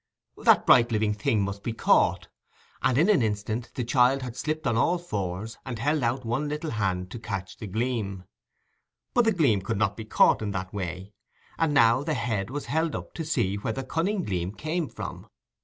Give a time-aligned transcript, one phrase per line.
[0.45, 2.27] That bright living thing must be caught;
[2.81, 6.49] and in an instant the child had slipped on all fours, and held out one
[6.49, 8.23] little hand to catch the gleam.
[9.13, 11.13] But the gleam would not be caught in that way,
[11.59, 15.27] and now the head was held up to see where the cunning gleam came from.